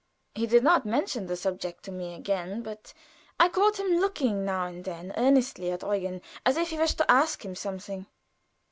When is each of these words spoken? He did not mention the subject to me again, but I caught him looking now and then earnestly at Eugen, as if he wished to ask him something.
He 0.33 0.47
did 0.47 0.63
not 0.63 0.83
mention 0.83 1.27
the 1.27 1.35
subject 1.35 1.83
to 1.85 1.91
me 1.91 2.15
again, 2.15 2.63
but 2.63 2.91
I 3.39 3.49
caught 3.49 3.77
him 3.79 3.99
looking 3.99 4.43
now 4.43 4.65
and 4.65 4.83
then 4.83 5.13
earnestly 5.15 5.69
at 5.71 5.83
Eugen, 5.83 6.23
as 6.43 6.57
if 6.57 6.71
he 6.71 6.79
wished 6.79 6.97
to 6.97 7.11
ask 7.11 7.45
him 7.45 7.53
something. 7.53 8.07